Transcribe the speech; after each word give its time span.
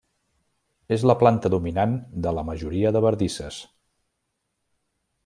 És 0.95 1.03
la 1.11 1.15
planta 1.19 1.51
dominant 1.55 1.93
de 2.27 2.33
la 2.39 2.45
majoria 2.49 2.93
de 2.97 3.05
bardisses. 3.07 3.61